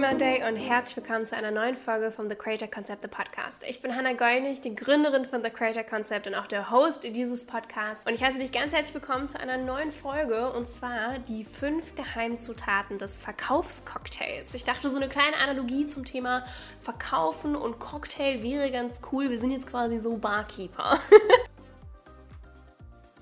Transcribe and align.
Monday 0.00 0.42
und 0.48 0.56
herzlich 0.56 0.96
willkommen 0.96 1.26
zu 1.26 1.36
einer 1.36 1.50
neuen 1.50 1.76
Folge 1.76 2.10
vom 2.10 2.26
The 2.26 2.34
Creator 2.34 2.68
Concept, 2.68 3.02
the 3.02 3.08
Podcast. 3.08 3.62
Ich 3.68 3.82
bin 3.82 3.94
Hannah 3.94 4.14
Geunig, 4.14 4.62
die 4.62 4.74
Gründerin 4.74 5.26
von 5.26 5.44
The 5.44 5.50
Creator 5.50 5.82
Concept 5.82 6.26
und 6.26 6.34
auch 6.34 6.46
der 6.46 6.70
Host 6.70 7.04
dieses 7.04 7.44
Podcasts. 7.44 8.06
Und 8.06 8.14
ich 8.14 8.22
heiße 8.22 8.38
dich 8.38 8.50
ganz 8.50 8.72
herzlich 8.72 8.94
willkommen 8.94 9.28
zu 9.28 9.38
einer 9.38 9.58
neuen 9.58 9.92
Folge 9.92 10.54
und 10.54 10.66
zwar 10.70 11.18
die 11.28 11.44
fünf 11.44 11.94
Geheimzutaten 11.96 12.96
des 12.96 13.18
Verkaufscocktails. 13.18 14.54
Ich 14.54 14.64
dachte, 14.64 14.88
so 14.88 14.96
eine 14.96 15.10
kleine 15.10 15.36
Analogie 15.36 15.86
zum 15.86 16.06
Thema 16.06 16.46
Verkaufen 16.80 17.54
und 17.54 17.78
Cocktail 17.78 18.42
wäre 18.42 18.70
ganz 18.70 19.02
cool. 19.12 19.28
Wir 19.28 19.38
sind 19.38 19.50
jetzt 19.50 19.66
quasi 19.66 20.00
so 20.00 20.16
Barkeeper. 20.16 20.98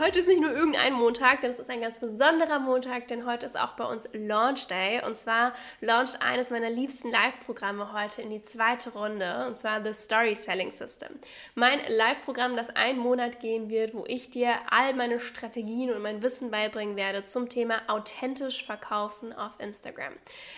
Heute 0.00 0.20
ist 0.20 0.28
nicht 0.28 0.40
nur 0.40 0.52
irgendein 0.52 0.92
Montag, 0.92 1.40
denn 1.40 1.50
es 1.50 1.58
ist 1.58 1.70
ein 1.70 1.80
ganz 1.80 1.98
besonderer 1.98 2.60
Montag, 2.60 3.08
denn 3.08 3.26
heute 3.26 3.44
ist 3.46 3.58
auch 3.58 3.72
bei 3.72 3.84
uns 3.84 4.08
Launch 4.12 4.68
Day. 4.68 5.02
Und 5.04 5.16
zwar 5.16 5.52
launcht 5.80 6.22
eines 6.22 6.50
meiner 6.50 6.70
liebsten 6.70 7.10
Live-Programme 7.10 7.92
heute 7.92 8.22
in 8.22 8.30
die 8.30 8.40
zweite 8.40 8.92
Runde, 8.92 9.44
und 9.48 9.56
zwar 9.56 9.82
The 9.84 9.92
Story 9.92 10.36
Selling 10.36 10.70
System. 10.70 11.08
Mein 11.56 11.80
Live-Programm, 11.88 12.54
das 12.54 12.70
einen 12.70 13.00
Monat 13.00 13.40
gehen 13.40 13.70
wird, 13.70 13.92
wo 13.92 14.04
ich 14.06 14.30
dir 14.30 14.50
all 14.70 14.94
meine 14.94 15.18
Strategien 15.18 15.90
und 15.90 16.00
mein 16.00 16.22
Wissen 16.22 16.52
beibringen 16.52 16.94
werde 16.94 17.24
zum 17.24 17.48
Thema 17.48 17.82
authentisch 17.88 18.64
verkaufen 18.64 19.32
auf 19.32 19.58
Instagram. 19.58 20.12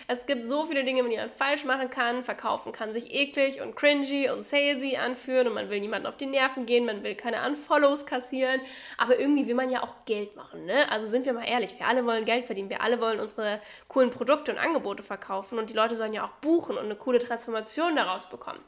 Es 0.07 0.27
gibt 0.27 0.45
so 0.45 0.67
viele 0.67 0.83
Dinge, 0.83 1.03
die 1.09 1.17
man 1.17 1.29
falsch 1.29 1.65
machen 1.65 1.89
kann. 1.89 2.23
Verkaufen 2.23 2.73
kann 2.73 2.93
sich 2.93 3.11
eklig 3.11 3.59
und 3.59 3.75
cringy 3.75 4.29
und 4.29 4.45
salesy 4.45 4.97
anfühlen 4.97 5.47
und 5.47 5.55
man 5.55 5.71
will 5.71 5.79
niemanden 5.79 6.05
auf 6.05 6.17
die 6.17 6.27
Nerven 6.27 6.67
gehen, 6.67 6.85
man 6.85 7.01
will 7.01 7.15
keine 7.15 7.43
Unfollows 7.47 8.05
kassieren, 8.05 8.61
aber 8.99 9.17
irgendwie 9.17 9.30
irgendwie 9.31 9.47
will 9.47 9.55
man 9.55 9.69
ja 9.69 9.83
auch 9.83 10.05
Geld 10.05 10.35
machen. 10.35 10.65
Ne? 10.65 10.89
Also 10.91 11.05
sind 11.05 11.25
wir 11.25 11.33
mal 11.33 11.45
ehrlich, 11.45 11.77
wir 11.79 11.87
alle 11.87 12.05
wollen 12.05 12.25
Geld 12.25 12.45
verdienen, 12.45 12.69
wir 12.69 12.81
alle 12.81 12.99
wollen 12.99 13.19
unsere 13.19 13.59
coolen 13.87 14.09
Produkte 14.09 14.51
und 14.51 14.57
Angebote 14.57 15.03
verkaufen 15.03 15.57
und 15.57 15.69
die 15.69 15.73
Leute 15.73 15.95
sollen 15.95 16.13
ja 16.13 16.25
auch 16.25 16.31
buchen 16.41 16.77
und 16.77 16.85
eine 16.85 16.95
coole 16.95 17.19
Transformation 17.19 17.95
daraus 17.95 18.29
bekommen. 18.29 18.59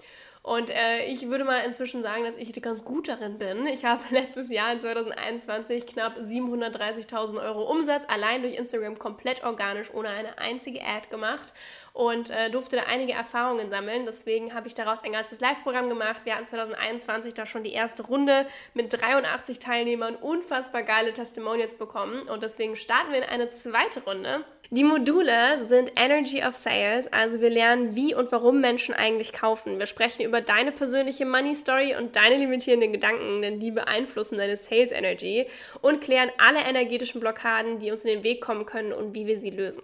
Und 0.42 0.72
äh, 0.72 1.06
ich 1.06 1.30
würde 1.30 1.46
mal 1.46 1.60
inzwischen 1.60 2.04
sagen, 2.04 2.26
dass 2.26 2.36
ich 2.36 2.52
ganz 2.62 2.84
gut 2.84 3.08
darin 3.08 3.38
bin. 3.38 3.66
Ich 3.66 3.86
habe 3.86 4.02
letztes 4.12 4.52
Jahr 4.52 4.74
in 4.74 4.80
2021 4.80 5.86
knapp 5.86 6.18
730.000 6.18 7.42
Euro 7.42 7.64
Umsatz 7.72 8.06
allein 8.10 8.42
durch 8.42 8.56
Instagram 8.56 9.00
komplett 9.00 9.44
organisch 9.46 9.94
ohne 9.94 10.10
eine 10.10 10.38
einzige 10.40 10.82
Ad 10.82 11.08
gemacht 11.10 11.54
und 11.94 12.32
äh, 12.32 12.50
durfte 12.50 12.76
da 12.76 12.84
einige 12.84 13.14
Erfahrungen 13.14 13.70
sammeln. 13.70 14.06
Deswegen 14.06 14.54
habe 14.54 14.68
ich 14.68 14.74
daraus 14.74 15.04
ein 15.04 15.12
ganzes 15.12 15.40
Live-Programm 15.40 15.90
gemacht. 15.90 16.22
Wir 16.24 16.36
hatten 16.36 16.46
2021 16.46 17.36
da 17.36 17.46
schon 17.46 17.64
die 17.64 17.72
erste 17.72 18.04
Runde 18.04 18.48
mit 18.74 18.92
83 18.92 19.60
Teilnehmern, 19.60 20.16
unfassbar 20.16 20.84
geile 20.84 21.14
Testimonials 21.14 21.76
bekommen 21.76 22.24
und 22.24 22.42
deswegen 22.44 22.76
starten 22.76 23.12
wir 23.12 23.20
in 23.20 23.30
eine 23.30 23.52
zweite 23.52 24.04
Runde. 24.04 24.44
Die 24.72 24.84
Module 24.84 25.66
sind 25.68 25.92
Energy 25.96 26.44
of 26.44 26.56
Sales, 26.56 27.12
also 27.14 27.42
wir 27.42 27.52
lernen, 27.52 27.96
wie 27.96 28.16
und 28.16 28.32
warum 28.32 28.60
Menschen 28.60 28.96
eigentlich 28.96 29.32
kaufen. 29.32 29.78
Wir 29.78 29.86
sprechen 29.86 30.24
über 30.24 30.42
deine 30.42 30.72
persönliche 30.72 31.28
Money 31.28 31.54
Story 31.54 31.96
und 31.96 32.16
deine 32.16 32.38
limitierenden 32.38 32.92
Gedanken, 32.92 33.44
denn 33.44 33.60
die 33.60 33.70
beeinflussen 33.70 34.40
deine 34.40 34.58
Sales 34.58 34.92
Energy 34.92 35.46
und 35.82 36.02
klären 36.02 36.32
alle 36.40 36.62
energetischen 36.62 37.22
Blockaden, 37.22 37.78
die 37.78 37.92
uns 37.92 38.04
in 38.04 38.16
den 38.16 38.24
Weg 38.24 38.42
kommen 38.42 38.66
können 38.66 38.94
und 38.94 39.14
wie 39.14 39.28
wir 39.28 39.40
sie 39.40 39.52
lösen. 39.52 39.84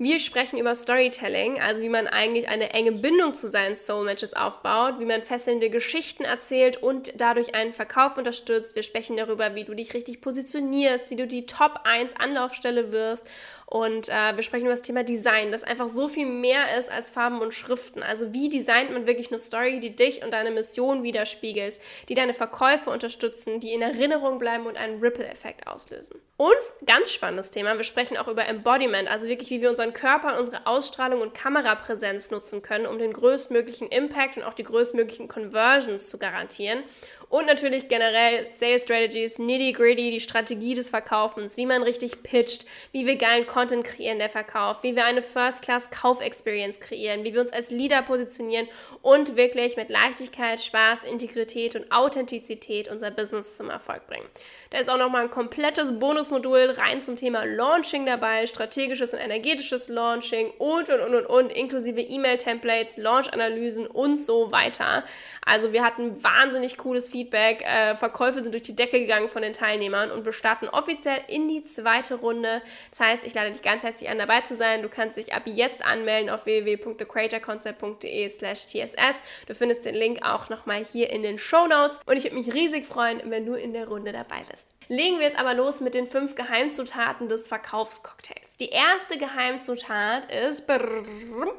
Wir 0.00 0.20
sprechen 0.20 0.60
über 0.60 0.76
Storytelling, 0.76 1.60
also 1.60 1.82
wie 1.82 1.88
man 1.88 2.06
eigentlich 2.06 2.48
eine 2.48 2.70
enge 2.70 2.92
Bindung 2.92 3.34
zu 3.34 3.48
seinen 3.48 3.74
Soul 3.74 4.04
Matches 4.04 4.32
aufbaut, 4.32 5.00
wie 5.00 5.04
man 5.04 5.24
fesselnde 5.24 5.70
Geschichten 5.70 6.22
erzählt 6.22 6.76
und 6.76 7.20
dadurch 7.20 7.56
einen 7.56 7.72
Verkauf 7.72 8.16
unterstützt. 8.16 8.76
Wir 8.76 8.84
sprechen 8.84 9.16
darüber, 9.16 9.56
wie 9.56 9.64
du 9.64 9.74
dich 9.74 9.94
richtig 9.94 10.20
positionierst, 10.20 11.10
wie 11.10 11.16
du 11.16 11.26
die 11.26 11.46
Top 11.46 11.80
1 11.82 12.14
Anlaufstelle 12.14 12.92
wirst 12.92 13.28
und 13.70 14.08
äh, 14.08 14.34
wir 14.34 14.42
sprechen 14.42 14.64
über 14.64 14.72
das 14.72 14.80
Thema 14.80 15.04
Design, 15.04 15.52
das 15.52 15.62
einfach 15.62 15.88
so 15.88 16.08
viel 16.08 16.24
mehr 16.24 16.78
ist 16.78 16.90
als 16.90 17.10
Farben 17.10 17.42
und 17.42 17.52
Schriften. 17.52 18.02
Also 18.02 18.32
wie 18.32 18.48
designt 18.48 18.90
man 18.90 19.06
wirklich 19.06 19.28
eine 19.28 19.38
Story, 19.38 19.78
die 19.78 19.94
dich 19.94 20.24
und 20.24 20.32
deine 20.32 20.50
Mission 20.50 21.02
widerspiegelt, 21.02 21.78
die 22.08 22.14
deine 22.14 22.32
Verkäufe 22.32 22.88
unterstützen, 22.88 23.60
die 23.60 23.74
in 23.74 23.82
Erinnerung 23.82 24.38
bleiben 24.38 24.64
und 24.64 24.78
einen 24.78 25.00
Ripple-Effekt 25.00 25.66
auslösen. 25.66 26.18
Und 26.38 26.56
ganz 26.86 27.12
spannendes 27.12 27.50
Thema, 27.50 27.76
wir 27.76 27.84
sprechen 27.84 28.16
auch 28.16 28.28
über 28.28 28.46
Embodiment, 28.46 29.06
also 29.06 29.26
wirklich, 29.26 29.50
wie 29.50 29.60
wir 29.60 29.68
unseren 29.68 29.92
Körper 29.92 30.38
unsere 30.38 30.66
Ausstrahlung 30.66 31.20
und 31.20 31.34
Kamerapräsenz 31.34 32.30
nutzen 32.30 32.62
können, 32.62 32.86
um 32.86 32.98
den 32.98 33.12
größtmöglichen 33.12 33.88
Impact 33.88 34.38
und 34.38 34.44
auch 34.44 34.54
die 34.54 34.62
größtmöglichen 34.62 35.28
Conversions 35.28 36.08
zu 36.08 36.18
garantieren. 36.18 36.84
Und 37.30 37.44
natürlich 37.46 37.88
generell 37.88 38.50
Sales 38.50 38.84
Strategies, 38.84 39.38
nitty-gritty, 39.38 40.10
die 40.10 40.20
Strategie 40.20 40.72
des 40.72 40.88
Verkaufens, 40.88 41.58
wie 41.58 41.66
man 41.66 41.82
richtig 41.82 42.22
pitcht, 42.22 42.64
wie 42.92 43.06
wir 43.06 43.16
geilen 43.16 43.46
Content 43.46 43.84
kreieren, 43.84 44.18
der 44.18 44.30
Verkauf, 44.30 44.82
wie 44.82 44.96
wir 44.96 45.04
eine 45.04 45.20
First-Class-Kauf-Experience 45.20 46.80
kreieren, 46.80 47.24
wie 47.24 47.34
wir 47.34 47.42
uns 47.42 47.52
als 47.52 47.70
Leader 47.70 48.00
positionieren 48.00 48.66
und 49.02 49.36
wirklich 49.36 49.76
mit 49.76 49.90
Leichtigkeit, 49.90 50.58
Spaß, 50.58 51.04
Integrität 51.04 51.76
und 51.76 51.92
Authentizität 51.92 52.88
unser 52.88 53.10
Business 53.10 53.58
zum 53.58 53.68
Erfolg 53.68 54.06
bringen. 54.06 54.26
Da 54.70 54.78
ist 54.78 54.88
auch 54.88 54.98
nochmal 54.98 55.24
ein 55.24 55.30
komplettes 55.30 55.98
Bonusmodul 55.98 56.70
rein 56.78 57.02
zum 57.02 57.16
Thema 57.16 57.44
Launching 57.44 58.06
dabei, 58.06 58.46
strategisches 58.46 59.12
und 59.12 59.20
energetisches 59.20 59.88
Launching 59.88 60.50
und, 60.58 60.88
und, 60.88 61.00
und, 61.00 61.14
und, 61.14 61.26
und 61.26 61.52
inklusive 61.52 62.00
E-Mail-Templates, 62.00 62.96
Launch-Analysen 62.96 63.86
und 63.86 64.18
so 64.18 64.50
weiter. 64.50 65.04
Also 65.44 65.72
wir 65.72 65.84
hatten 65.84 66.22
wahnsinnig 66.22 66.78
cooles 66.78 67.08
Feedback 67.08 67.17
Feedback. 67.18 67.64
Äh, 67.64 67.96
Verkäufe 67.96 68.40
sind 68.40 68.52
durch 68.52 68.62
die 68.62 68.76
Decke 68.76 69.00
gegangen 69.00 69.28
von 69.28 69.42
den 69.42 69.52
Teilnehmern 69.52 70.10
und 70.12 70.24
wir 70.24 70.32
starten 70.32 70.68
offiziell 70.68 71.20
in 71.28 71.48
die 71.48 71.64
zweite 71.64 72.14
Runde. 72.14 72.62
Das 72.90 73.00
heißt, 73.00 73.24
ich 73.24 73.34
lade 73.34 73.50
dich 73.50 73.62
ganz 73.62 73.82
herzlich 73.82 74.08
an, 74.08 74.18
dabei 74.18 74.42
zu 74.42 74.56
sein. 74.56 74.82
Du 74.82 74.88
kannst 74.88 75.16
dich 75.16 75.34
ab 75.34 75.42
jetzt 75.46 75.84
anmelden 75.84 76.30
auf 76.30 76.46
www.thecreatorconcept.de 76.46 78.28
slash 78.28 78.66
tss. 78.66 79.22
Du 79.46 79.54
findest 79.54 79.84
den 79.84 79.96
Link 79.96 80.20
auch 80.22 80.48
nochmal 80.48 80.84
hier 80.84 81.10
in 81.10 81.22
den 81.22 81.38
Show 81.38 81.66
Notes 81.66 81.98
und 82.06 82.16
ich 82.16 82.24
würde 82.24 82.36
mich 82.36 82.54
riesig 82.54 82.86
freuen, 82.86 83.20
wenn 83.24 83.46
du 83.46 83.54
in 83.54 83.72
der 83.72 83.88
Runde 83.88 84.12
dabei 84.12 84.42
bist. 84.50 84.68
Legen 84.88 85.18
wir 85.18 85.26
jetzt 85.26 85.38
aber 85.38 85.54
los 85.54 85.80
mit 85.80 85.94
den 85.94 86.06
fünf 86.06 86.34
Geheimzutaten 86.34 87.28
des 87.28 87.48
Verkaufscocktails. 87.48 88.56
Die 88.58 88.70
erste 88.70 89.18
Geheimzutat 89.18 90.32
ist 90.32 90.66
brrr, 90.66 91.52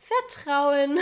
Vertrauen. 0.00 0.96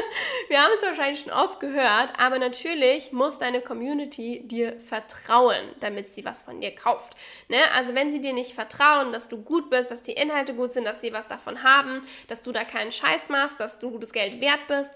Wir 0.48 0.62
haben 0.62 0.72
es 0.74 0.82
wahrscheinlich 0.82 1.20
schon 1.20 1.32
oft 1.32 1.58
gehört, 1.58 2.12
aber 2.18 2.38
natürlich 2.38 3.10
muss 3.10 3.38
deine 3.38 3.62
Community 3.62 4.42
dir 4.44 4.78
vertrauen, 4.78 5.74
damit 5.80 6.12
sie 6.12 6.24
was 6.26 6.42
von 6.42 6.60
dir 6.60 6.74
kauft. 6.74 7.14
Ne? 7.48 7.58
Also 7.74 7.94
wenn 7.94 8.10
sie 8.10 8.20
dir 8.20 8.34
nicht 8.34 8.52
vertrauen, 8.52 9.10
dass 9.10 9.28
du 9.28 9.42
gut 9.42 9.70
bist, 9.70 9.90
dass 9.90 10.02
die 10.02 10.12
Inhalte 10.12 10.54
gut 10.54 10.72
sind, 10.72 10.84
dass 10.84 11.00
sie 11.00 11.14
was 11.14 11.26
davon 11.26 11.62
haben, 11.62 12.02
dass 12.26 12.42
du 12.42 12.52
da 12.52 12.64
keinen 12.64 12.92
Scheiß 12.92 13.30
machst, 13.30 13.58
dass 13.58 13.78
du 13.78 13.98
das 13.98 14.12
Geld 14.12 14.40
wert 14.42 14.66
bist, 14.68 14.92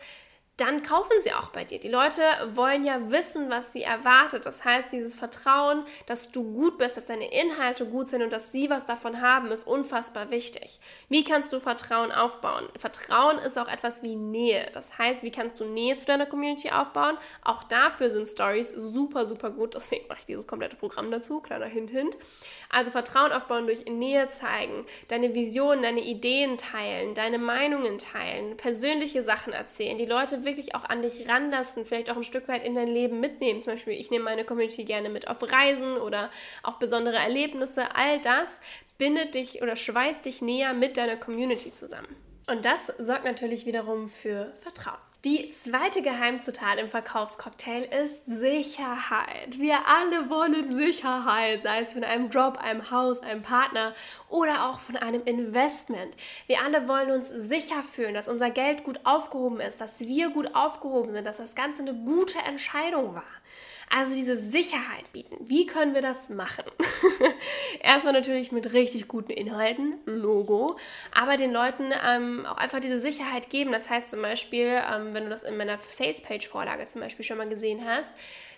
dann 0.57 0.83
kaufen 0.83 1.21
sie 1.21 1.35
auch 1.35 1.51
bei 1.51 1.65
dir. 1.65 1.79
Die 1.79 1.91
Leute 1.91 2.23
wollen 2.53 2.87
ja 2.87 3.11
wissen, 3.11 3.51
was 3.51 3.75
sie 3.75 3.83
erwartet. 3.83 4.47
Das 4.47 4.65
heißt, 4.65 4.91
dieses 4.91 5.15
Vertrauen, 5.15 5.85
dass 6.07 6.33
du 6.33 6.45
gut 6.45 6.79
bist, 6.79 6.97
dass 6.97 7.05
deine 7.05 7.31
Inhalte 7.31 7.85
gut 7.85 8.09
sind 8.09 8.23
und 8.23 8.33
dass 8.33 8.53
sie 8.53 8.71
was 8.71 8.87
davon 8.87 9.21
haben, 9.21 9.51
ist 9.51 9.67
unfassbar 9.67 10.31
wichtig. 10.31 10.81
Wie 11.11 11.25
kannst 11.25 11.53
du 11.53 11.61
Vertrauen 11.61 12.11
aufbauen? 12.11 12.71
Vertrauen 12.79 13.39
ist 13.39 13.59
auch 13.59 13.69
etwas 13.69 14.03
wie 14.03 14.17
Nähe. 14.17 14.71
Das 14.73 14.97
heißt, 14.97 15.23
wie 15.23 15.31
kannst 15.31 15.61
du 15.61 15.67
Nähe 15.67 15.99
zu 15.99 16.07
deiner 16.07 16.25
Community 16.25 16.71
aufbauen? 16.71 17.19
Auch 17.45 17.63
dafür 17.65 18.11
sind 18.11 18.27
Stories 18.27 18.71
super, 18.71 19.27
super 19.27 19.51
gut. 19.51 19.75
Deswegen 19.75 20.09
mache 20.09 20.21
ich 20.21 20.27
dieses 20.27 20.47
komplette 20.47 20.77
Programm 20.77 21.11
dazu. 21.11 21.41
Kleiner 21.41 21.67
Hint, 21.67 21.91
Hint. 21.91 22.17
Also 22.71 22.91
Vertrauen 22.91 23.33
aufbauen 23.33 23.67
durch 23.67 23.85
Nähe 23.85 24.27
zeigen, 24.29 24.87
deine 25.09 25.35
Visionen, 25.35 25.83
deine 25.83 26.01
Ideen 26.01 26.57
teilen, 26.57 27.13
deine 27.13 27.39
Meinungen 27.39 27.99
teilen, 27.99 28.57
persönliche 28.57 29.23
Sachen 29.23 29.53
erzählen, 29.53 29.99
die 29.99 30.07
Leute 30.07 30.46
wirklich 30.47 30.75
auch 30.75 30.85
an 30.85 31.03
dich 31.03 31.29
ranlassen, 31.29 31.85
vielleicht 31.85 32.11
auch 32.11 32.17
ein 32.17 32.23
Stück 32.23 32.49
weit 32.49 32.65
in 32.65 32.75
dein 32.75 32.89
Leben 32.89 33.21
mitnehmen. 33.21 33.63
Zum 33.63 33.75
Beispiel, 33.75 33.93
ich 33.93 34.11
nehme 34.11 34.25
meine 34.25 34.45
Community 34.45 34.85
gerne 34.85 35.11
mit 35.11 35.29
auf 35.29 35.43
Reisen 35.53 35.99
oder 35.99 36.31
auf 36.63 36.79
besondere 36.79 37.17
Erlebnisse. 37.17 37.95
All 37.95 38.21
das 38.21 38.61
bindet 38.97 39.35
dich 39.35 39.61
oder 39.61 39.77
schweißt 39.77 40.25
dich 40.25 40.41
näher 40.41 40.73
mit 40.73 40.97
deiner 40.97 41.17
Community 41.17 41.71
zusammen. 41.71 42.17
Und 42.49 42.65
das 42.65 42.87
sorgt 42.99 43.25
natürlich 43.25 43.67
wiederum 43.67 44.09
für 44.09 44.53
Vertrauen. 44.55 45.06
Die 45.27 45.51
zweite 45.51 46.03
Geheimzutat 46.03 46.79
im 46.79 46.89
Verkaufscocktail 46.89 47.83
ist 47.83 48.27
Sicherheit. 48.27 49.59
Wir 49.59 49.79
alle 49.89 50.31
wollen 50.31 50.73
Sicherheit, 50.73 51.65
sei 51.65 51.81
es 51.81 51.95
von 51.95 52.05
einem 52.05 52.31
Job, 52.31 52.59
einem 52.59 52.93
Haus, 52.93 53.19
einem 53.25 53.43
Partner 53.43 53.93
oder 54.29 54.69
auch 54.71 54.79
von 54.79 54.95
einem 54.95 55.25
Investment. 55.25 56.15
Wir 56.47 56.63
alle 56.63 56.87
wollen 56.87 57.11
uns 57.11 57.29
sicher 57.29 57.83
fühlen, 57.83 58.15
dass 58.15 58.29
unser 58.29 58.51
Geld 58.51 58.85
gut 58.85 59.01
aufgehoben 59.03 59.59
ist, 59.59 59.81
dass 59.81 59.99
wir 59.99 60.31
gut 60.31 60.55
aufgehoben 60.55 61.11
sind, 61.11 61.25
dass 61.27 61.39
das 61.39 61.57
Ganze 61.57 61.83
eine 61.83 61.95
gute 61.95 62.39
Entscheidung 62.39 63.17
war. 63.17 63.25
Also 63.89 64.15
diese 64.15 64.37
Sicherheit 64.37 65.11
bieten. 65.13 65.37
Wie 65.41 65.65
können 65.65 65.95
wir 65.95 66.03
das 66.03 66.29
machen? 66.29 66.65
Erstmal 67.81 68.13
natürlich 68.13 68.53
mit 68.53 68.73
richtig 68.73 69.07
guten 69.07 69.31
Inhalten, 69.31 69.95
Logo, 70.07 70.77
aber 71.13 71.37
den 71.37 71.53
Leuten 71.53 71.93
ähm, 72.07 72.45
auch 72.47 72.57
einfach 72.57 72.81
diese 72.81 72.99
Sicherheit 72.99 73.49
geben. 73.49 73.73
Das 73.73 73.89
heißt 73.89 74.11
zum 74.11 74.23
Beispiel, 74.23 74.67
ähm, 74.67 75.15
wenn 75.15 75.25
du 75.25 75.31
das 75.31 75.45
in 75.45 75.57
meiner 75.57 75.79
Sales-Page-Vorlage 75.79 76.87
zum 76.89 77.01
Beispiel 77.01 77.25
schon 77.25 77.39
mal 77.39 77.49
gesehen 77.49 77.85
hast, 77.85 78.13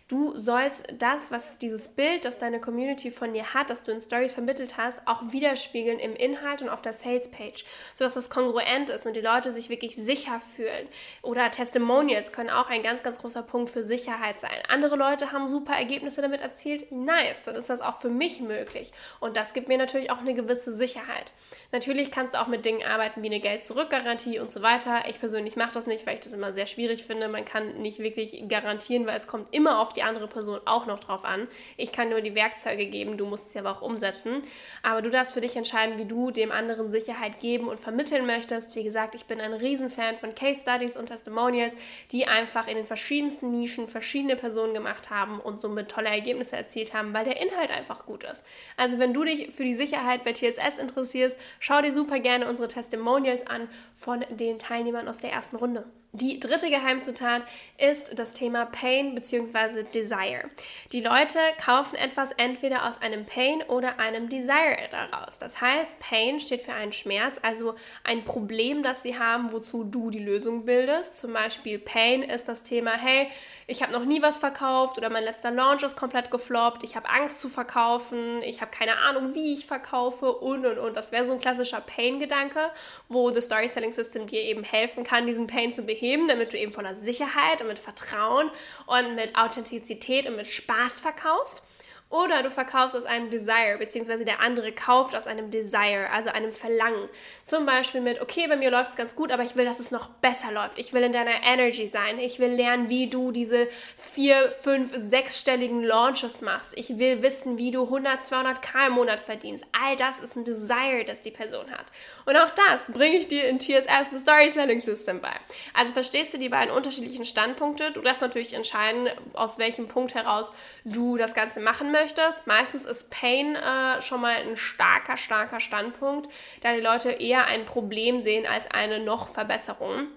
Du 0.08 0.34
sollst 0.34 0.87
das, 0.96 1.31
was 1.31 1.58
dieses 1.58 1.88
Bild, 1.88 2.25
das 2.25 2.38
deine 2.38 2.62
Community 2.62 3.10
von 3.10 3.34
dir 3.34 3.52
hat, 3.52 3.69
das 3.69 3.82
du 3.82 3.93
in 3.93 4.00
Stories 4.00 4.32
vermittelt 4.32 4.78
hast, 4.78 5.02
auch 5.05 5.20
widerspiegeln 5.32 5.99
im 5.99 6.16
Inhalt 6.16 6.62
und 6.62 6.70
auf 6.70 6.81
der 6.81 6.94
Sales 6.94 7.31
Page, 7.31 7.62
sodass 7.94 8.14
das 8.14 8.31
kongruent 8.31 8.88
ist 8.88 9.06
und 9.06 9.14
die 9.14 9.20
Leute 9.20 9.52
sich 9.52 9.69
wirklich 9.69 9.96
sicher 9.96 10.40
fühlen. 10.40 10.88
Oder 11.20 11.50
Testimonials 11.50 12.32
können 12.32 12.49
auch 12.49 12.70
ein 12.70 12.82
ganz, 12.82 13.02
ganz 13.02 13.19
großer 13.19 13.43
Punkt 13.43 13.69
für 13.69 13.82
Sicherheit 13.82 14.40
sein. 14.40 14.50
Andere 14.70 14.96
Leute 14.96 15.31
haben 15.31 15.50
super 15.50 15.75
Ergebnisse 15.75 16.22
damit 16.22 16.40
erzielt. 16.40 16.90
Nice, 16.90 17.43
dann 17.43 17.56
ist 17.56 17.69
das 17.69 17.82
auch 17.82 18.00
für 18.00 18.08
mich 18.08 18.40
möglich. 18.40 18.93
Und 19.20 19.37
das 19.37 19.52
gibt 19.52 19.69
mir 19.69 19.76
natürlich 19.76 20.11
auch 20.11 20.20
eine 20.20 20.32
gewisse 20.32 20.72
Sicherheit. 20.72 21.32
Natürlich 21.70 22.11
kannst 22.11 22.32
du 22.32 22.40
auch 22.40 22.46
mit 22.46 22.64
Dingen 22.64 22.82
arbeiten 22.82 23.22
wie 23.22 23.26
eine 23.26 23.40
Geld-Zurück-Garantie 23.40 24.38
und 24.38 24.50
so 24.50 24.62
weiter. 24.62 25.02
Ich 25.06 25.20
persönlich 25.20 25.56
mache 25.56 25.75
das 25.75 25.87
nicht, 25.87 26.06
weil 26.06 26.14
ich 26.14 26.20
das 26.20 26.32
immer 26.32 26.54
sehr 26.54 26.64
schwierig 26.64 27.04
finde. 27.04 27.28
Man 27.28 27.44
kann 27.44 27.82
nicht 27.82 27.99
wirklich 27.99 28.43
garantieren, 28.49 29.04
weil 29.04 29.14
es 29.14 29.26
kommt 29.26 29.54
immer 29.54 29.81
auf 29.81 29.93
die 29.93 29.98
andere 30.03 30.29
Person 30.29 30.61
auch 30.65 30.87
noch 30.87 30.99
drauf 30.99 31.25
an. 31.25 31.49
Ich 31.77 31.93
kann 31.93 32.09
nur 32.09 32.21
die 32.21 32.35
Werkzeuge 32.35 32.87
geben, 32.87 33.17
du 33.17 33.27
musst 33.27 33.53
sie 33.53 33.59
aber 33.59 33.71
auch 33.73 33.83
umsetzen. 33.83 34.43
Aber 34.83 35.03
du 35.03 35.11
darfst 35.11 35.33
für 35.33 35.41
dich 35.41 35.56
entscheiden, 35.56 35.99
wie 35.99 36.05
du 36.05 36.31
dem 36.31 36.53
anderen 36.53 36.91
Sicherheit 36.91 37.41
geben 37.41 37.69
und 37.69 37.81
vermitteln 37.81 38.27
möchtest. 38.27 38.75
Wie 38.77 38.85
gesagt, 38.85 39.15
ich 39.15 39.27
bin 39.27 39.41
ein 39.41 39.53
Riesenfan 39.53 40.17
von 40.17 40.35
Case 40.35 40.61
Studies 40.61 40.97
und 40.97 41.06
Testimonials, 41.06 41.77
die 42.12 42.27
einfach 42.27 42.69
in 42.69 42.77
den 42.77 42.87
verschiedensten 42.87 43.50
Nischen 43.50 43.89
verschiedene 43.89 44.37
Personen 44.37 44.75
gemacht 44.75 45.11
haben 45.11 45.41
und 45.41 45.61
somit 45.61 45.91
tolle 45.91 46.09
Ergebnisse 46.09 46.56
erzielt 46.56 46.95
haben, 46.95 47.15
weil 47.15 47.25
der 47.25 47.41
Inhalt 47.41 47.71
einfach 47.71 48.06
gut 48.06 48.25
ist. 48.25 48.45
Also 48.77 48.99
wenn 48.99 49.15
du 49.15 49.25
dich 49.25 49.53
für 49.53 49.65
die 49.65 49.75
Sicherheit 49.75 50.25
bei 50.25 50.33
TSS 50.33 50.79
interessierst, 50.79 51.39
schau 51.61 51.81
dir 51.83 51.93
super 51.93 52.19
gerne 52.21 52.49
unsere 52.49 52.69
Testimonials 52.69 53.47
an 53.47 53.69
von 53.95 54.25
den 54.31 54.59
Teilnehmern 54.59 55.09
aus 55.09 55.19
der 55.19 55.33
ersten 55.33 55.56
Runde. 55.56 55.85
Die 56.12 56.41
dritte 56.41 56.71
Geheimzutat 56.71 57.43
ist 57.77 58.19
das 58.19 58.33
Thema 58.33 58.65
Pain 58.65 59.15
bzw. 59.15 59.85
Desire. 59.94 60.50
Die 60.93 61.00
Leute 61.00 61.38
kaufen 61.62 61.96
etwas 61.96 62.32
entweder 62.32 62.88
aus 62.88 63.02
einem 63.02 63.26
Pain 63.26 63.62
oder 63.62 63.99
einem 63.99 64.29
Desire 64.29 64.88
daraus. 64.90 65.38
Das 65.38 65.61
heißt, 65.61 65.99
Pain 65.99 66.38
steht 66.40 66.62
für 66.62 66.73
einen 66.73 66.93
Schmerz, 66.93 67.40
also 67.43 67.75
ein 68.05 68.25
Problem, 68.25 68.82
das 68.82 69.02
sie 69.02 69.19
haben, 69.19 69.52
wozu 69.52 69.85
du 69.85 70.11
die 70.11 70.19
Lösung 70.19 70.64
bildest. 70.64 71.19
Zum 71.19 71.32
Beispiel 71.32 71.79
Pain 71.79 72.23
ist 72.23 72.49
das 72.49 72.62
Thema, 72.62 72.93
hey, 72.93 73.29
ich 73.67 73.82
habe 73.82 73.93
noch 73.93 74.05
nie 74.05 74.23
was 74.23 74.38
verkauft 74.38 74.99
oder 74.99 75.11
mein 75.11 75.25
letzter 75.25 75.50
Launch 75.50 75.82
ist 75.82 75.96
komplett 75.96 76.31
gefloppt, 76.31 76.85
ich 76.85 76.96
habe 76.96 77.11
Angst 77.11 77.40
zu 77.40 77.49
verkaufen, 77.49 78.43
ich 78.43 78.61
habe 78.61 78.70
keine 78.70 78.99
Ahnung, 78.99 79.35
wie 79.35 79.55
ich 79.55 79.67
verkaufe 79.67 80.32
und 80.32 80.64
und 80.64 80.79
und. 80.79 80.96
Das 80.96 81.12
wäre 81.12 81.26
so 81.26 81.32
ein 81.32 81.40
klassischer 81.40 81.81
Pain-Gedanke, 81.81 82.70
wo 83.08 83.31
das 83.31 83.46
Story 83.46 83.69
Selling 83.69 83.93
System 83.93 84.26
dir 84.26 84.40
eben 84.43 84.62
helfen 84.62 85.05
kann, 85.05 85.26
diesen 85.26 85.46
Pain 85.46 85.73
zu 85.73 85.82
beheben 85.82 86.29
damit 86.29 86.52
du 86.52 86.58
eben 86.58 86.73
voller 86.73 86.94
Sicherheit 86.94 87.61
und 87.61 87.69
mit 87.69 87.79
Vertrauen 87.79 88.50
und 88.87 89.14
mit 89.14 89.37
Authentizität 89.37 89.77
und 90.26 90.36
mit 90.36 90.46
Spaß 90.46 91.00
verkaufst. 91.00 91.62
Oder 92.10 92.43
du 92.43 92.50
verkaufst 92.50 92.96
aus 92.96 93.05
einem 93.05 93.28
Desire, 93.28 93.76
beziehungsweise 93.78 94.25
der 94.25 94.40
andere 94.40 94.72
kauft 94.72 95.14
aus 95.14 95.26
einem 95.26 95.50
Desire, 95.50 96.08
also 96.10 96.31
einem 96.31 96.52
Verlangen. 96.52 97.06
Zum 97.43 97.66
Beispiel 97.66 98.00
mit, 98.00 98.22
okay, 98.22 98.46
bei 98.49 98.56
mir 98.56 98.70
läuft 98.70 98.93
es 98.93 98.96
ganz 98.96 99.14
gut, 99.14 99.31
aber 99.31 99.43
ich 99.43 99.56
will, 99.56 99.66
dass 99.66 99.78
es 99.78 99.90
noch 99.90 100.08
besser 100.08 100.50
läuft. 100.50 100.78
Ich 100.78 100.94
will 100.94 101.02
in 101.02 101.12
deiner 101.12 101.43
Energy 101.44 101.87
sein. 101.87 102.19
Ich 102.19 102.38
will 102.38 102.52
lernen, 102.52 102.88
wie 102.88 103.10
du 103.10 103.31
diese 103.31 103.69
vier, 103.99 104.50
fünf, 104.50 104.90
sechsstelligen 104.94 105.82
Launches 105.82 106.40
machst. 106.40 106.78
Ich 106.78 106.99
will 106.99 107.22
wissen, 107.22 107.58
wie 107.58 107.70
du 107.70 107.84
100, 107.84 108.25
200 108.25 108.62
K 108.62 108.87
im 108.87 108.94
Monat 108.94 109.20
verdienst. 109.20 109.66
All 109.78 109.94
das 109.96 110.19
ist 110.19 110.34
ein 110.34 110.44
Desire, 110.44 111.04
das 111.06 111.20
die 111.20 111.31
Person 111.31 111.70
hat. 111.70 111.84
Und 112.25 112.38
auch 112.38 112.50
das 112.50 112.90
bringe 112.90 113.19
ich 113.19 113.28
dir 113.28 113.46
in 113.49 113.58
TSS, 113.58 114.08
the 114.12 114.19
Story 114.19 114.49
Selling 114.49 114.81
System, 114.81 115.20
bei. 115.20 115.32
Also 115.75 115.93
verstehst 115.93 116.32
du 116.32 116.38
die 116.38 116.49
beiden 116.49 116.75
unterschiedlichen 116.75 117.26
Standpunkte? 117.26 117.90
Du 117.93 118.00
darfst 118.00 118.22
natürlich 118.22 118.54
entscheiden, 118.54 119.11
aus 119.34 119.58
welchem 119.58 119.88
Punkt 119.88 120.14
heraus 120.14 120.52
du 120.84 121.19
das 121.19 121.34
Ganze 121.34 121.61
machen 121.61 121.93
möchtest 121.93 121.98
möchtest. 122.00 122.47
Meistens 122.47 122.85
ist 122.85 123.11
Pain 123.11 123.55
äh, 123.55 124.00
schon 124.00 124.21
mal 124.21 124.37
ein 124.37 124.56
starker, 124.56 125.17
starker 125.17 125.61
Standpunkt, 125.61 126.29
da 126.61 126.75
die 126.75 126.81
Leute 126.81 127.11
eher 127.11 127.47
ein 127.47 127.65
Problem 127.65 128.23
sehen 128.23 128.47
als 128.47 128.71
eine 128.71 129.00
noch 129.00 129.29
Verbesserung. 129.29 130.09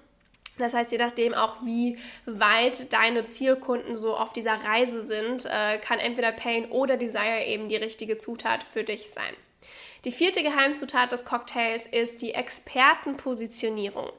Das 0.58 0.74
heißt, 0.74 0.92
je 0.92 0.98
nachdem 0.98 1.34
auch, 1.34 1.58
wie 1.64 1.98
weit 2.26 2.94
deine 2.94 3.26
Zielkunden 3.26 3.96
so 3.96 4.16
auf 4.16 4.34
dieser 4.34 4.64
Reise 4.64 5.04
sind, 5.04 5.46
äh, 5.46 5.78
kann 5.80 6.00
entweder 6.00 6.32
Pain 6.32 6.70
oder 6.70 6.98
Desire 6.98 7.46
eben 7.46 7.68
die 7.68 7.78
richtige 7.78 8.18
Zutat 8.18 8.64
für 8.64 8.84
dich 8.84 9.10
sein. 9.10 9.36
Die 10.04 10.12
vierte 10.12 10.42
Geheimzutat 10.42 11.12
des 11.12 11.26
Cocktails 11.26 11.86
ist 11.86 12.24
die 12.24 12.34
Expertenpositionierung. 12.34 14.10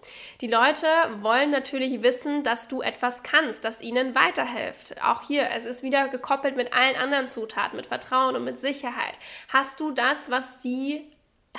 Die 0.40 0.46
Leute 0.46 0.86
wollen 1.16 1.50
natürlich 1.50 2.04
wissen, 2.04 2.44
dass 2.44 2.68
du 2.68 2.82
etwas 2.82 3.24
kannst, 3.24 3.64
das 3.64 3.80
ihnen 3.80 4.14
weiterhilft. 4.14 5.02
Auch 5.02 5.22
hier, 5.22 5.48
es 5.56 5.64
ist 5.64 5.82
wieder 5.82 6.08
gekoppelt 6.08 6.56
mit 6.56 6.72
allen 6.72 6.94
anderen 6.94 7.26
Zutaten, 7.26 7.76
mit 7.76 7.86
Vertrauen 7.86 8.36
und 8.36 8.44
mit 8.44 8.60
Sicherheit. 8.60 9.18
Hast 9.52 9.80
du 9.80 9.90
das, 9.90 10.30
was 10.30 10.62
sie 10.62 11.10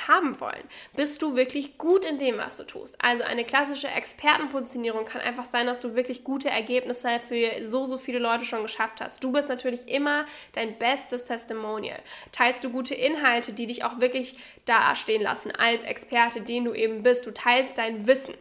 haben 0.07 0.39
wollen? 0.39 0.63
Bist 0.95 1.21
du 1.21 1.35
wirklich 1.35 1.77
gut 1.77 2.05
in 2.05 2.17
dem, 2.17 2.37
was 2.37 2.57
du 2.57 2.63
tust? 2.63 2.95
Also 2.99 3.23
eine 3.23 3.45
klassische 3.45 3.87
Expertenpositionierung 3.87 5.05
kann 5.05 5.21
einfach 5.21 5.45
sein, 5.45 5.67
dass 5.67 5.79
du 5.79 5.95
wirklich 5.95 6.23
gute 6.23 6.49
Ergebnisse 6.49 7.19
für 7.19 7.63
so, 7.63 7.85
so 7.85 7.97
viele 7.97 8.19
Leute 8.19 8.45
schon 8.45 8.63
geschafft 8.63 9.01
hast. 9.01 9.23
Du 9.23 9.31
bist 9.31 9.49
natürlich 9.49 9.87
immer 9.87 10.25
dein 10.53 10.77
bestes 10.77 11.23
Testimonial. 11.23 11.99
Teilst 12.31 12.63
du 12.63 12.69
gute 12.69 12.95
Inhalte, 12.95 13.53
die 13.53 13.67
dich 13.67 13.83
auch 13.83 13.99
wirklich 13.99 14.35
dastehen 14.65 15.21
lassen 15.21 15.51
als 15.51 15.83
Experte, 15.83 16.41
den 16.41 16.65
du 16.65 16.73
eben 16.73 17.03
bist. 17.03 17.25
Du 17.25 17.33
teilst 17.33 17.77
dein 17.77 18.07
Wissen. 18.07 18.33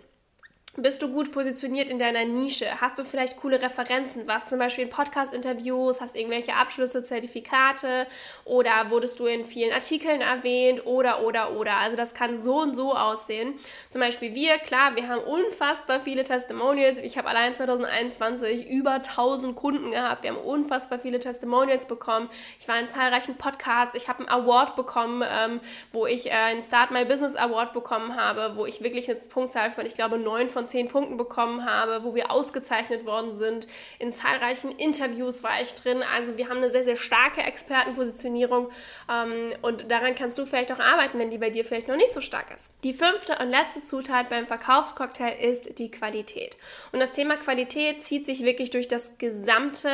Bist 0.79 1.03
du 1.03 1.13
gut 1.13 1.33
positioniert 1.33 1.91
in 1.91 1.99
deiner 1.99 2.25
Nische? 2.25 2.65
Hast 2.81 2.99
du 2.99 3.05
vielleicht 3.05 3.37
coole 3.37 3.61
Referenzen? 3.61 4.27
Warst 4.27 4.49
zum 4.49 4.59
Beispiel 4.59 4.85
in 4.85 4.91
Podcast-Interviews? 4.91 6.01
Hast 6.01 6.17
irgendwelche 6.17 6.55
Abschlüsse, 6.55 7.03
Zertifikate? 7.03 8.07
Oder 8.47 8.89
wurdest 8.89 9.21
du 9.21 9.27
in 9.27 9.45
vielen 9.45 9.75
Artikeln 9.75 10.23
erwähnt? 10.23 10.87
Oder, 10.87 11.25
oder, 11.25 11.53
oder. 11.59 11.75
Also 11.75 11.95
das 11.95 12.15
kann 12.15 12.39
so 12.39 12.63
und 12.63 12.73
so 12.73 12.95
aussehen. 12.97 13.53
Zum 13.91 14.01
Beispiel 14.01 14.35
wir, 14.35 14.57
klar, 14.61 14.97
wir 14.97 15.09
haben 15.09 15.23
unfassbar 15.23 16.01
viele 16.01 16.25
Testimonials. 16.25 17.01
Ich 17.01 17.19
habe 17.19 17.29
allein 17.29 17.53
2021 17.53 18.71
über 18.71 18.93
1000 18.93 19.55
Kunden 19.55 19.91
gehabt. 19.91 20.23
Wir 20.23 20.31
haben 20.31 20.39
unfassbar 20.39 20.99
viele 20.99 21.21
Testimonials 21.21 21.85
bekommen. 21.85 22.31
Ich 22.59 22.67
war 22.67 22.81
in 22.81 22.89
zahlreichen 22.89 23.37
Podcasts. 23.37 23.95
Ich 23.95 24.09
habe 24.09 24.21
einen 24.21 24.31
Award 24.31 24.75
bekommen, 24.75 25.23
ähm, 25.23 25.61
wo 25.93 26.07
ich 26.07 26.29
äh, 26.29 26.31
einen 26.31 26.63
Start 26.63 26.93
My 26.93 27.05
Business 27.05 27.37
Award 27.37 27.75
bekommen 27.75 28.17
habe, 28.17 28.57
wo 28.57 28.65
ich 28.65 28.83
wirklich 28.83 29.11
eine 29.11 29.21
Punktzahl 29.21 29.71
von, 29.71 29.85
ich 29.85 29.93
glaube, 29.93 30.17
9 30.17 30.49
von 30.49 30.62
von 30.63 30.67
zehn 30.69 30.89
Punkten 30.89 31.17
bekommen 31.17 31.67
habe, 31.67 32.05
wo 32.05 32.15
wir 32.15 32.31
ausgezeichnet 32.31 33.05
worden 33.05 33.35
sind. 33.35 33.67
In 33.99 34.13
zahlreichen 34.13 34.71
Interviews 34.71 35.43
war 35.43 35.61
ich 35.61 35.75
drin. 35.75 36.05
Also 36.15 36.39
wir 36.39 36.49
haben 36.49 36.59
eine 36.59 36.71
sehr, 36.71 36.85
sehr 36.85 36.95
starke 36.95 37.43
Expertenpositionierung 37.43 38.71
ähm, 39.11 39.53
und 39.63 39.91
daran 39.91 40.15
kannst 40.15 40.39
du 40.39 40.47
vielleicht 40.47 40.71
auch 40.73 40.79
arbeiten, 40.79 41.19
wenn 41.19 41.31
die 41.31 41.39
bei 41.39 41.51
dir 41.51 41.65
vielleicht 41.65 41.89
noch 41.89 41.97
nicht 41.97 42.13
so 42.13 42.21
stark 42.21 42.55
ist. 42.55 42.71
Die 42.85 42.93
fünfte 42.93 43.37
und 43.41 43.51
letzte 43.51 43.83
Zutat 43.83 44.29
beim 44.29 44.47
Verkaufscocktail 44.47 45.37
ist 45.41 45.79
die 45.79 45.91
Qualität. 45.91 46.57
Und 46.93 47.01
das 47.01 47.13
Thema 47.13 47.37
Qualität 47.37 48.05
zieht 48.05 48.25
sich 48.25 48.45
wirklich 48.45 48.71
durch 48.71 48.87
das 48.87 49.19
gesamte 49.19 49.89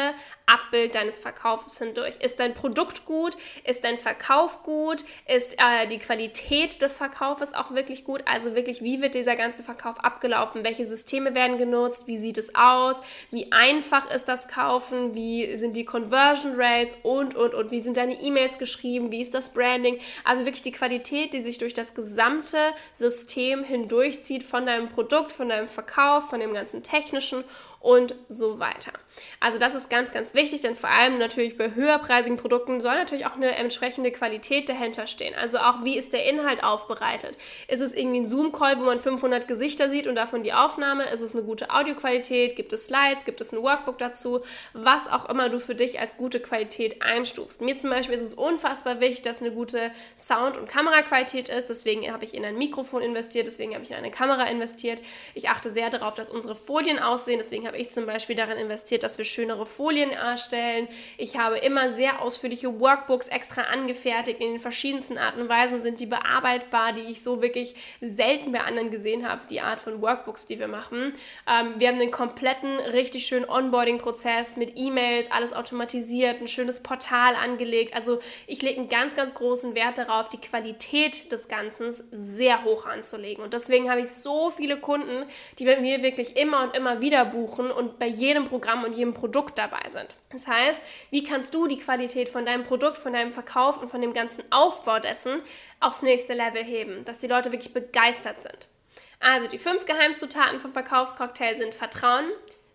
Abbild 0.49 0.95
deines 0.95 1.19
Verkaufs 1.19 1.79
hindurch. 1.79 2.17
Ist 2.21 2.41
dein 2.41 2.55
Produkt 2.55 3.05
gut? 3.05 3.37
Ist 3.65 3.85
dein 3.85 3.99
Verkauf 3.99 4.63
gut? 4.63 5.05
Ist 5.27 5.57
äh, 5.59 5.87
die 5.87 5.99
Qualität 5.99 6.81
des 6.81 6.97
Verkaufes 6.97 7.53
auch 7.53 7.73
wirklich 7.73 8.05
gut? 8.05 8.23
Also 8.27 8.55
wirklich, 8.55 8.83
wie 8.83 9.03
wird 9.03 9.15
dieser 9.15 9.37
ganze 9.37 9.63
Verkauf 9.63 10.03
abgelaufen? 10.03 10.58
Welche 10.65 10.85
Systeme 10.85 11.35
werden 11.35 11.59
genutzt? 11.59 12.07
Wie 12.07 12.19
sieht 12.19 12.39
es 12.39 12.55
aus? 12.55 13.01
Wie 13.31 13.51
einfach 13.53 14.11
ist 14.11 14.29
das 14.29 14.49
Kaufen? 14.49 15.15
Wie 15.15 15.57
sind 15.57 15.77
die 15.77 15.85
Conversion 15.85 16.55
Rates? 16.57 16.97
Und, 17.03 17.35
und, 17.35 17.55
und. 17.55 17.71
Wie 17.71 17.81
sind 17.81 17.97
deine 17.97 18.21
E-Mails 18.21 18.59
geschrieben? 18.59 19.13
Wie 19.13 19.21
ist 19.21 19.35
das 19.35 19.51
Branding? 19.51 19.99
Also 20.25 20.45
wirklich 20.45 20.63
die 20.63 20.73
Qualität, 20.73 21.35
die 21.35 21.43
sich 21.43 21.59
durch 21.59 21.75
das 21.75 21.95
gesamte 21.95 22.59
System 22.93 23.65
hindurchzieht 23.65 24.43
von 24.43 24.67
deinem 24.67 24.89
Produkt, 24.89 25.33
von 25.33 25.49
deinem 25.49 25.69
Verkauf, 25.69 26.29
von 26.29 26.41
dem 26.41 26.53
ganzen 26.53 26.83
technischen 26.83 27.45
und 27.81 28.15
so 28.29 28.59
weiter. 28.59 28.93
Also 29.41 29.59
das 29.59 29.75
ist 29.75 29.91
ganz, 29.91 30.13
ganz 30.13 30.35
wichtig, 30.35 30.61
denn 30.61 30.75
vor 30.75 30.91
allem 30.91 31.19
natürlich 31.19 31.57
bei 31.57 31.75
höherpreisigen 31.75 32.37
Produkten 32.37 32.81
soll 32.81 32.95
natürlich 32.95 33.27
auch 33.27 33.37
eine 33.37 33.55
entsprechende 33.57 34.11
Qualität 34.11 34.69
dahinter 34.69 35.07
stehen. 35.07 35.35
Also 35.35 35.59
auch 35.59 35.85
wie 35.85 35.97
ist 35.97 36.13
der 36.13 36.29
Inhalt 36.29 36.65
aufbereitet? 36.65 37.37
Ist 37.69 37.81
es 37.81 37.95
irgendwie 37.95 38.21
ein 38.21 38.29
Zoom-Call, 38.29 38.79
wo 38.79 38.85
man 38.85 39.01
500 39.01 39.49
Gesichter 39.49 39.91
sieht 39.91 40.07
und 40.07 40.15
davon 40.15 40.43
die 40.43 40.53
Aufnahme? 40.53 41.05
Ist 41.05 41.21
es 41.21 41.35
eine 41.35 41.45
gute 41.45 41.71
Audioqualität? 41.71 42.57
Gibt 42.57 42.73
es 42.73 42.87
Slides? 42.87 43.25
Gibt 43.25 43.41
es 43.41 43.53
ein 43.53 43.63
Workbook 43.63 43.99
dazu? 43.99 44.41
Was 44.73 45.09
auch 45.09 45.29
immer 45.29 45.49
du 45.49 45.61
für 45.61 45.75
dich 45.75 46.01
als 46.01 46.17
gute 46.17 46.41
Qualität 46.41 47.03
einstufst. 47.03 47.61
Mir 47.61 47.77
zum 47.77 47.91
Beispiel 47.91 48.15
ist 48.15 48.23
es 48.23 48.35
unfassbar 48.35 49.01
wichtig, 49.01 49.23
dass 49.23 49.41
eine 49.41 49.53
gute 49.53 49.91
Sound- 50.17 50.57
und 50.57 50.69
Kameraqualität 50.69 51.49
ist. 51.49 51.69
Deswegen 51.69 52.11
habe 52.13 52.25
ich 52.25 52.35
in 52.35 52.45
ein 52.45 52.57
Mikrofon 52.57 53.03
investiert, 53.03 53.47
deswegen 53.47 53.75
habe 53.75 53.85
ich 53.85 53.91
in 53.91 53.97
eine 53.97 54.11
Kamera 54.11 54.45
investiert. 54.45 55.01
Ich 55.35 55.49
achte 55.49 55.71
sehr 55.71 55.91
darauf, 55.91 56.15
dass 56.15 56.29
unsere 56.29 56.55
Folien 56.55 56.99
aussehen, 56.99 57.39
deswegen 57.39 57.67
habe 57.69 57.77
ich 57.77 57.91
zum 57.91 58.07
Beispiel 58.07 58.35
darin 58.35 58.57
investiert, 58.57 59.03
dass 59.03 59.19
wir 59.19 59.25
schönere 59.25 59.67
Folien 59.67 60.11
erstellen. 60.11 60.89
Ich 61.19 61.37
habe 61.37 61.59
immer 61.59 61.91
sehr 61.91 62.23
ausführliche 62.23 62.81
Workbooks 62.81 63.29
extra 63.29 63.63
angefertigt. 63.63 64.41
In 64.41 64.53
den 64.53 64.59
verschiedensten 64.59 65.19
Arten 65.19 65.43
und 65.43 65.49
Weisen 65.49 65.81
sind 65.81 66.01
die 66.01 66.07
bearbeitbar, 66.07 66.95
die 66.95 67.03
ich 67.03 67.23
so 67.23 67.43
wirklich 67.43 67.75
selten 68.01 68.53
bei 68.53 68.61
anderen 68.61 68.91
gesehen 68.91 69.29
habe, 69.29 69.43
die 69.51 69.61
Art 69.61 69.81
von 69.81 70.01
Workbooks, 70.01 70.47
die 70.47 70.59
wir 70.59 70.67
machen. 70.67 71.13
Ähm, 71.47 71.75
wir 71.77 71.89
haben 71.89 72.01
einen 72.01 72.11
kompletten, 72.11 72.79
richtig 72.79 73.27
schönen 73.27 73.49
Onboarding-Prozess 73.49 74.57
mit 74.57 74.73
E-Mails, 74.77 75.31
alles 75.31 75.53
automatisiert, 75.53 76.41
ein 76.41 76.49
schönes 76.49 76.83
Portal 76.83 77.35
angelegt. 77.35 77.95
Also 77.95 78.19
ich 78.47 78.63
lege 78.63 78.81
einen 78.81 78.89
ganz, 78.89 79.15
ganz 79.15 79.35
großen 79.35 79.75
Wert 79.75 79.99
darauf, 79.99 80.31
die 80.31 80.41
Qualität 80.41 81.31
des 81.31 81.49
Ganzen 81.49 81.95
sehr 82.11 82.65
hoch 82.65 82.87
anzulegen. 82.87 83.45
Und 83.45 83.53
deswegen 83.53 83.91
habe 83.91 84.01
ich 84.01 84.09
so 84.09 84.51
viele 84.51 84.79
Kunden, 84.79 85.27
die 85.59 85.67
bei 85.67 85.79
mir 85.79 86.03
wirklich 86.03 86.35
immer 86.39 86.63
und 86.63 86.75
immer 86.75 87.03
wieder 87.03 87.27
buchen 87.27 87.58
und 87.59 87.99
bei 87.99 88.07
jedem 88.07 88.47
Programm 88.47 88.85
und 88.85 88.95
jedem 88.95 89.15
Produkt 89.15 89.59
dabei 89.59 89.89
sind. 89.89 90.17
Das 90.31 90.47
heißt, 90.47 90.83
wie 91.11 91.23
kannst 91.23 91.55
du 91.55 91.67
die 91.67 91.79
Qualität 91.79 92.29
von 92.29 92.45
deinem 92.45 92.63
Produkt, 92.63 92.99
von 92.99 93.13
deinem 93.13 93.33
Verkauf 93.33 93.81
und 93.81 93.89
von 93.89 94.01
dem 94.01 94.13
ganzen 94.13 94.45
Aufbau 94.51 94.99
dessen 94.99 95.43
aufs 95.81 96.03
nächste 96.03 96.35
Level 96.35 96.65
heben, 96.65 97.05
dass 97.05 97.19
die 97.19 97.27
Leute 97.27 97.53
wirklich 97.53 97.75
begeistert 97.75 98.41
sind? 98.41 98.69
Also 99.21 99.49
die 99.49 99.59
fünf 99.59 99.85
Geheimzutaten 99.85 100.61
vom 100.61 100.73
Verkaufscocktail 100.73 101.57
sind 101.57 101.75
Vertrauen, 101.75 102.31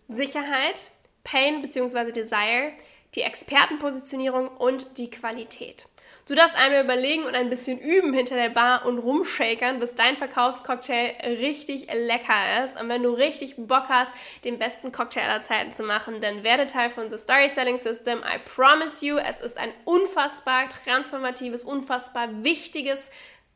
Sicherheit, 0.08 0.90
Pain 1.24 1.62
bzw. 1.62 2.12
Desire, 2.12 2.72
die 3.14 3.22
Expertenpositionierung 3.22 4.48
und 4.48 4.98
die 4.98 5.10
Qualität. 5.10 5.86
Du 6.26 6.34
darfst 6.34 6.56
einmal 6.56 6.82
überlegen 6.82 7.24
und 7.24 7.34
ein 7.34 7.50
bisschen 7.50 7.78
üben 7.78 8.14
hinter 8.14 8.36
der 8.36 8.48
Bar 8.48 8.86
und 8.86 8.96
rumshakern, 8.96 9.78
bis 9.78 9.94
dein 9.94 10.16
Verkaufscocktail 10.16 11.14
richtig 11.22 11.86
lecker 11.92 12.64
ist. 12.64 12.80
Und 12.80 12.88
wenn 12.88 13.02
du 13.02 13.10
richtig 13.10 13.56
Bock 13.58 13.90
hast, 13.90 14.10
den 14.42 14.58
besten 14.58 14.90
Cocktail 14.90 15.28
aller 15.28 15.42
Zeiten 15.42 15.72
zu 15.72 15.82
machen, 15.82 16.22
dann 16.22 16.42
werde 16.42 16.66
Teil 16.66 16.88
von 16.88 17.10
The 17.10 17.18
Story 17.18 17.50
Selling 17.50 17.76
System. 17.76 18.20
I 18.20 18.38
promise 18.38 19.04
you, 19.04 19.18
es 19.18 19.42
ist 19.42 19.58
ein 19.58 19.70
unfassbar 19.84 20.70
transformatives, 20.70 21.62
unfassbar 21.62 22.42
wichtiges 22.42 23.10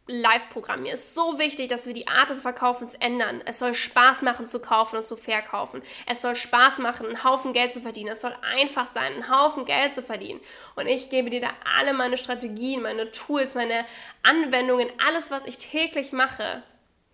Live-Programm. 0.08 0.82
Mir 0.82 0.94
ist 0.94 1.14
so 1.14 1.38
wichtig, 1.38 1.68
dass 1.68 1.86
wir 1.86 1.94
die 1.94 2.08
Art 2.08 2.30
des 2.30 2.40
Verkaufens 2.40 2.94
ändern. 2.94 3.42
Es 3.44 3.58
soll 3.58 3.74
Spaß 3.74 4.22
machen 4.22 4.46
zu 4.46 4.58
kaufen 4.60 4.96
und 4.96 5.04
zu 5.04 5.16
verkaufen. 5.16 5.82
Es 6.06 6.22
soll 6.22 6.34
Spaß 6.34 6.78
machen, 6.78 7.06
einen 7.06 7.24
Haufen 7.24 7.52
Geld 7.52 7.72
zu 7.72 7.80
verdienen. 7.80 8.10
Es 8.10 8.22
soll 8.22 8.34
einfach 8.56 8.86
sein, 8.86 9.12
einen 9.12 9.30
Haufen 9.30 9.64
Geld 9.64 9.94
zu 9.94 10.02
verdienen. 10.02 10.40
Und 10.76 10.86
ich 10.86 11.10
gebe 11.10 11.30
dir 11.30 11.40
da 11.40 11.50
alle 11.78 11.92
meine 11.92 12.18
Strategien, 12.18 12.82
meine 12.82 13.10
Tools, 13.10 13.54
meine 13.54 13.84
Anwendungen, 14.22 14.88
alles, 15.06 15.30
was 15.30 15.44
ich 15.44 15.58
täglich 15.58 16.12
mache, 16.12 16.62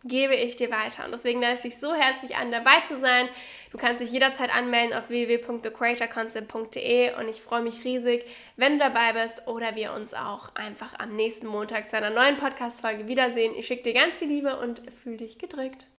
gebe 0.04 0.34
ich 0.34 0.56
dir 0.56 0.70
weiter. 0.70 1.04
Und 1.04 1.12
deswegen 1.12 1.40
lade 1.40 1.54
ich 1.54 1.62
dich 1.62 1.78
so 1.78 1.94
herzlich 1.94 2.34
an, 2.36 2.50
dabei 2.50 2.80
zu 2.80 2.98
sein. 2.98 3.28
Du 3.72 3.78
kannst 3.78 4.00
dich 4.00 4.10
jederzeit 4.12 4.52
anmelden 4.54 4.96
auf 4.96 5.08
www.thecreatorconcept.de 5.08 7.14
und 7.18 7.28
ich 7.28 7.42
freue 7.42 7.62
mich 7.62 7.84
riesig, 7.84 8.24
wenn 8.56 8.78
du 8.78 8.84
dabei 8.84 9.14
bist 9.14 9.48
oder 9.48 9.74
wir 9.74 9.92
uns 9.94 10.14
auch 10.14 10.54
einfach 10.54 10.96
am 10.98 11.16
nächsten 11.16 11.48
Montag 11.48 11.90
zu 11.90 11.96
einer 11.96 12.10
neuen 12.10 12.36
Podcast-Folge 12.36 13.08
wiedersehen. 13.08 13.52
Ich 13.56 13.66
schicke 13.66 13.82
dir 13.82 13.94
ganz 13.94 14.18
viel 14.18 14.28
Liebe 14.28 14.58
und 14.58 14.82
fühle 14.92 15.16
dich 15.16 15.38
gedrückt. 15.38 15.88